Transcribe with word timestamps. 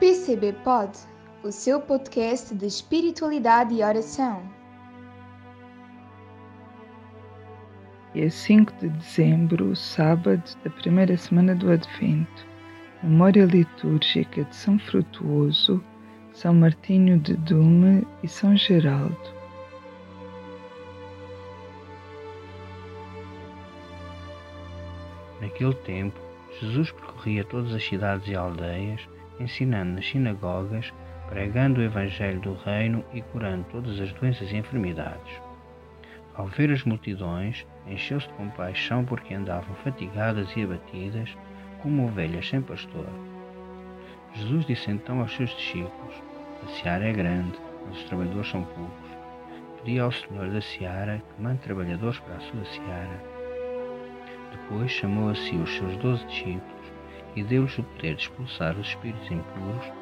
PCB 0.00 0.54
Pod, 0.64 0.98
o 1.44 1.52
seu 1.52 1.78
podcast 1.78 2.54
de 2.54 2.64
espiritualidade 2.64 3.74
e 3.74 3.84
oração. 3.84 4.42
É 8.14 8.30
5 8.30 8.72
de 8.80 8.88
dezembro, 8.88 9.76
sábado 9.76 10.42
da 10.64 10.70
primeira 10.70 11.14
semana 11.18 11.54
do 11.54 11.70
Advento. 11.70 12.46
Memória 13.02 13.44
litúrgica 13.44 14.42
de 14.42 14.56
São 14.56 14.78
Frutuoso, 14.78 15.84
São 16.32 16.54
Martinho 16.54 17.18
de 17.18 17.36
Dume 17.36 18.06
e 18.22 18.28
São 18.28 18.56
Geraldo. 18.56 19.34
Naquele 25.42 25.74
tempo, 25.74 26.18
Jesus 26.58 26.90
percorria 26.90 27.44
todas 27.44 27.74
as 27.74 27.84
cidades 27.84 28.26
e 28.28 28.34
aldeias, 28.34 29.06
ensinando 29.40 29.92
nas 29.94 30.06
sinagogas, 30.06 30.92
pregando 31.28 31.80
o 31.80 31.84
Evangelho 31.84 32.40
do 32.40 32.54
Reino 32.54 33.04
e 33.12 33.22
curando 33.22 33.64
todas 33.70 33.98
as 34.00 34.12
doenças 34.12 34.52
e 34.52 34.56
enfermidades. 34.56 35.40
Ao 36.34 36.46
ver 36.46 36.70
as 36.70 36.84
multidões, 36.84 37.66
encheu-se 37.86 38.28
de 38.28 38.34
compaixão 38.34 39.04
porque 39.04 39.34
andavam 39.34 39.74
fatigadas 39.76 40.54
e 40.56 40.62
abatidas, 40.62 41.36
como 41.82 42.06
ovelhas 42.06 42.48
sem 42.48 42.60
pastor. 42.60 43.06
Jesus 44.34 44.66
disse 44.66 44.90
então 44.90 45.20
aos 45.20 45.34
seus 45.34 45.50
discípulos: 45.50 46.14
A 46.62 46.66
seara 46.68 47.08
é 47.08 47.12
grande, 47.12 47.58
mas 47.86 47.96
os 47.96 48.04
trabalhadores 48.04 48.50
são 48.50 48.62
poucos. 48.62 49.10
Pedi 49.78 49.98
ao 49.98 50.12
Senhor 50.12 50.50
da 50.50 50.60
seara 50.60 51.18
que 51.18 51.42
mande 51.42 51.60
trabalhadores 51.60 52.18
para 52.20 52.36
a 52.36 52.40
sua 52.40 52.64
seara. 52.64 53.24
Depois 54.52 54.90
chamou 54.90 55.30
a 55.30 55.34
si 55.34 55.56
os 55.56 55.74
seus 55.74 55.96
doze 55.96 56.24
discípulos 56.26 56.79
e 57.36 57.42
deu-lhes 57.42 57.76
o 57.78 57.82
poder 57.82 58.14
de 58.14 58.22
expulsar 58.22 58.76
os 58.76 58.88
espíritos 58.88 59.30
impuros 59.30 59.92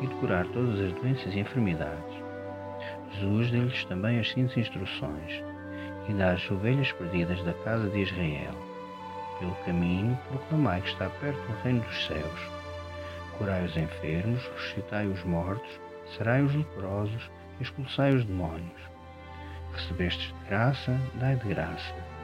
e 0.00 0.06
de 0.06 0.14
curar 0.16 0.46
todas 0.48 0.80
as 0.80 0.92
doenças 0.92 1.34
e 1.34 1.40
enfermidades. 1.40 2.14
Jesus 3.12 3.50
deu-lhes 3.50 3.84
também 3.86 4.18
as 4.18 4.28
seguintes 4.28 4.56
instruções: 4.56 5.42
e 6.08 6.12
dá 6.12 6.32
as 6.32 6.50
ovelhas 6.50 6.92
perdidas 6.92 7.42
da 7.44 7.52
casa 7.52 7.88
de 7.88 8.00
Israel. 8.00 8.54
Pelo 9.38 9.54
caminho, 9.66 10.18
proclamai 10.28 10.80
que 10.80 10.88
está 10.88 11.08
perto 11.08 11.38
o 11.38 11.62
reino 11.62 11.80
dos 11.80 12.06
céus. 12.06 12.50
Curai 13.36 13.64
os 13.64 13.76
enfermos, 13.76 14.42
ressuscitai 14.48 15.06
os 15.06 15.22
mortos, 15.24 15.80
serai 16.16 16.42
os 16.42 16.54
leprosos, 16.54 17.30
expulsai 17.60 18.14
os 18.14 18.24
demónios. 18.24 18.80
Recebestes 19.72 20.28
de 20.28 20.48
graça, 20.48 20.98
dai 21.14 21.36
de 21.36 21.48
graça. 21.48 22.15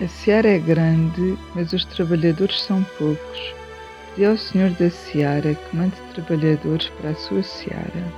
A 0.00 0.08
seara 0.08 0.48
é 0.48 0.58
grande, 0.58 1.38
mas 1.54 1.72
os 1.72 1.84
trabalhadores 1.84 2.60
são 2.62 2.82
poucos. 2.98 3.54
Pedi 4.10 4.26
ao 4.26 4.36
Senhor 4.36 4.70
da 4.70 4.90
seara 4.90 5.54
que 5.54 5.76
mande 5.76 5.94
trabalhadores 6.12 6.88
para 6.88 7.10
a 7.10 7.14
sua 7.14 7.44
seara. 7.44 8.12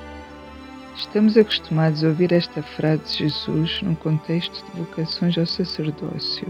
Estamos 0.96 1.36
acostumados 1.36 2.02
a 2.02 2.08
ouvir 2.08 2.32
esta 2.32 2.62
frase 2.62 3.02
de 3.04 3.18
Jesus 3.18 3.82
num 3.82 3.94
contexto 3.94 4.64
de 4.64 4.80
vocações 4.80 5.36
ao 5.36 5.44
sacerdócio. 5.44 6.48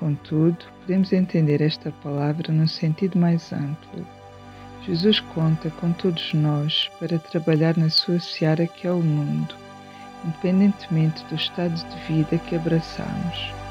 Contudo, 0.00 0.64
podemos 0.80 1.12
entender 1.12 1.60
esta 1.60 1.92
palavra 2.02 2.50
num 2.50 2.66
sentido 2.66 3.18
mais 3.18 3.52
amplo. 3.52 4.06
Jesus 4.86 5.20
conta 5.20 5.68
com 5.78 5.92
todos 5.92 6.32
nós 6.32 6.90
para 6.98 7.18
trabalhar 7.18 7.76
na 7.76 7.90
sua 7.90 8.18
seara 8.18 8.66
que 8.66 8.86
é 8.86 8.90
o 8.90 9.02
mundo, 9.02 9.54
independentemente 10.24 11.22
do 11.26 11.34
estado 11.34 11.74
de 11.74 12.14
vida 12.14 12.38
que 12.38 12.56
abraçamos. 12.56 13.67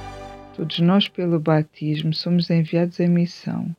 Todos 0.58 0.80
nós, 0.80 1.08
pelo 1.08 1.40
batismo, 1.40 2.12
somos 2.16 2.50
enviados 2.50 3.00
à 3.00 3.08
missão. 3.08 3.76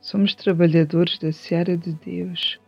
Somos 0.00 0.32
trabalhadores 0.32 1.18
da 1.18 1.32
seara 1.32 1.76
de 1.76 1.92
Deus. 1.94 2.60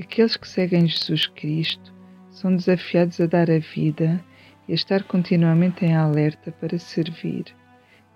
Aqueles 0.00 0.34
que 0.34 0.48
seguem 0.48 0.88
Jesus 0.88 1.26
Cristo 1.26 1.92
são 2.30 2.56
desafiados 2.56 3.20
a 3.20 3.26
dar 3.26 3.50
a 3.50 3.58
vida 3.58 4.18
e 4.66 4.72
a 4.72 4.74
estar 4.74 5.02
continuamente 5.02 5.84
em 5.84 5.94
alerta 5.94 6.52
para 6.52 6.78
servir. 6.78 7.44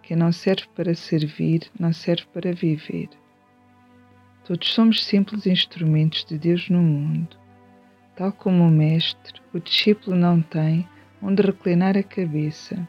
Quem 0.02 0.16
não 0.16 0.32
serve 0.32 0.66
para 0.74 0.94
servir, 0.94 1.70
não 1.78 1.92
serve 1.92 2.24
para 2.32 2.54
viver. 2.54 3.10
Todos 4.46 4.72
somos 4.72 5.04
simples 5.04 5.46
instrumentos 5.46 6.24
de 6.24 6.38
Deus 6.38 6.70
no 6.70 6.80
mundo. 6.80 7.36
Tal 8.16 8.32
como 8.32 8.64
o 8.64 8.70
Mestre, 8.70 9.42
o 9.52 9.60
discípulo 9.60 10.16
não 10.16 10.40
tem 10.40 10.88
onde 11.20 11.42
reclinar 11.42 11.98
a 11.98 12.02
cabeça 12.02 12.88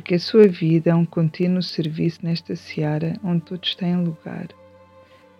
porque 0.00 0.14
a 0.14 0.18
sua 0.18 0.48
vida 0.48 0.92
é 0.92 0.94
um 0.94 1.04
contínuo 1.04 1.62
serviço 1.62 2.20
nesta 2.22 2.56
seara 2.56 3.20
onde 3.22 3.42
todos 3.42 3.74
têm 3.74 4.02
lugar. 4.02 4.48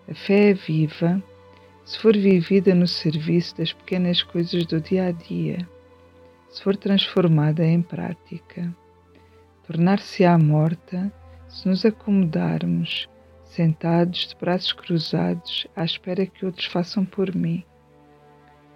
A 0.07 0.13
fé 0.13 0.51
é 0.51 0.53
viva 0.53 1.21
se 1.83 1.97
for 1.97 2.15
vivida 2.15 2.75
no 2.75 2.87
serviço 2.87 3.57
das 3.57 3.73
pequenas 3.73 4.21
coisas 4.21 4.67
do 4.67 4.79
dia 4.79 5.07
a 5.07 5.11
dia, 5.11 5.67
se 6.47 6.61
for 6.61 6.77
transformada 6.77 7.65
em 7.65 7.81
prática. 7.81 8.71
Tornar-se-á 9.65 10.37
morta 10.37 11.11
se 11.49 11.67
nos 11.67 11.83
acomodarmos, 11.83 13.09
sentados 13.45 14.27
de 14.27 14.35
braços 14.35 14.73
cruzados, 14.73 15.65
à 15.75 15.83
espera 15.83 16.23
que 16.27 16.45
outros 16.45 16.67
façam 16.67 17.03
por 17.03 17.35
mim. 17.35 17.63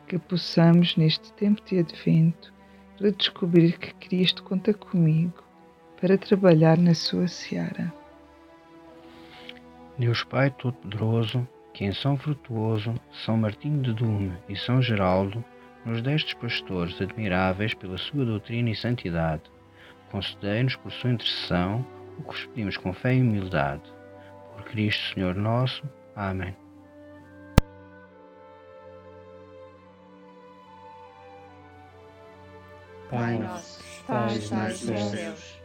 Que 0.07 0.17
possamos, 0.17 0.97
neste 0.97 1.31
tempo 1.33 1.61
de 1.63 1.77
advento, 1.77 2.51
redescobrir 2.99 3.77
que 3.77 3.93
Cristo 3.93 4.41
conta 4.41 4.73
comigo 4.73 5.44
para 6.05 6.19
trabalhar 6.19 6.77
na 6.77 6.93
sua 6.93 7.27
seara. 7.27 7.91
Deus 9.97 10.23
Pai 10.23 10.51
Todo-Poderoso, 10.51 11.47
que 11.73 11.83
em 11.83 11.91
São 11.93 12.15
Frutuoso, 12.15 12.93
São 13.11 13.35
Martinho 13.35 13.81
de 13.81 13.91
Dume 13.91 14.37
e 14.47 14.55
São 14.55 14.83
Geraldo 14.83 15.43
nos 15.83 16.03
destes 16.03 16.35
pastores 16.35 17.01
admiráveis 17.01 17.73
pela 17.73 17.97
sua 17.97 18.23
doutrina 18.23 18.69
e 18.69 18.75
santidade, 18.75 19.41
concedei-nos 20.11 20.75
por 20.75 20.91
sua 20.91 21.09
intercessão 21.09 21.83
o 22.19 22.21
que 22.21 22.27
vos 22.27 22.45
pedimos 22.45 22.77
com 22.77 22.93
fé 22.93 23.15
e 23.15 23.21
humildade. 23.21 23.91
Por 24.53 24.63
Cristo 24.65 25.11
Senhor 25.15 25.33
nosso. 25.33 25.83
Amém. 26.15 26.55
Pai 33.09 33.39
nosso, 33.39 33.79
que 34.05 34.37
estás 34.37 34.83
nos 34.83 35.03
céus, 35.09 35.64